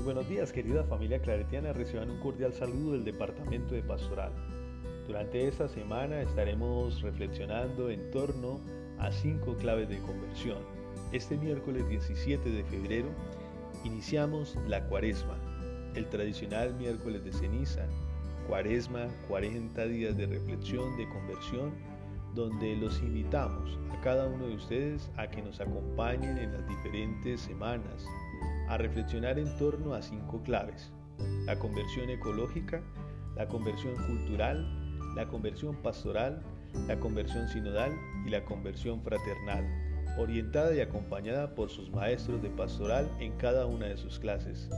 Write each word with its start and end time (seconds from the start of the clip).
Muy 0.00 0.14
buenos 0.14 0.30
días, 0.30 0.50
querida 0.50 0.82
familia 0.84 1.20
claretiana. 1.20 1.74
Reciban 1.74 2.10
un 2.10 2.20
cordial 2.20 2.54
saludo 2.54 2.92
del 2.92 3.04
Departamento 3.04 3.74
de 3.74 3.82
Pastoral. 3.82 4.32
Durante 5.06 5.46
esta 5.46 5.68
semana 5.68 6.22
estaremos 6.22 7.02
reflexionando 7.02 7.90
en 7.90 8.10
torno 8.10 8.62
a 8.98 9.12
cinco 9.12 9.58
claves 9.58 9.90
de 9.90 9.98
conversión. 9.98 10.56
Este 11.12 11.36
miércoles 11.36 11.86
17 11.90 12.48
de 12.48 12.64
febrero 12.64 13.08
iniciamos 13.84 14.56
la 14.66 14.82
cuaresma, 14.86 15.36
el 15.94 16.08
tradicional 16.08 16.74
miércoles 16.76 17.22
de 17.22 17.34
ceniza, 17.34 17.86
cuaresma, 18.48 19.06
40 19.28 19.84
días 19.84 20.16
de 20.16 20.24
reflexión, 20.24 20.96
de 20.96 21.06
conversión, 21.10 21.74
donde 22.34 22.74
los 22.74 22.98
invitamos 23.02 23.78
a 23.92 24.00
cada 24.00 24.28
uno 24.28 24.46
de 24.46 24.54
ustedes 24.54 25.10
a 25.18 25.28
que 25.28 25.42
nos 25.42 25.60
acompañen 25.60 26.38
en 26.38 26.54
las 26.54 26.66
diferentes 26.66 27.42
semanas 27.42 28.06
a 28.70 28.76
reflexionar 28.78 29.36
en 29.38 29.54
torno 29.56 29.94
a 29.94 30.00
cinco 30.00 30.40
claves. 30.44 30.92
La 31.44 31.58
conversión 31.58 32.08
ecológica, 32.08 32.80
la 33.36 33.48
conversión 33.48 33.96
cultural, 34.06 34.64
la 35.16 35.26
conversión 35.26 35.74
pastoral, 35.82 36.40
la 36.86 36.98
conversión 37.00 37.48
sinodal 37.48 37.92
y 38.24 38.30
la 38.30 38.44
conversión 38.44 39.02
fraternal, 39.02 39.66
orientada 40.18 40.72
y 40.72 40.80
acompañada 40.80 41.52
por 41.56 41.68
sus 41.68 41.90
maestros 41.90 42.40
de 42.42 42.50
pastoral 42.50 43.10
en 43.18 43.32
cada 43.38 43.66
una 43.66 43.86
de 43.86 43.96
sus 43.96 44.20
clases. 44.20 44.70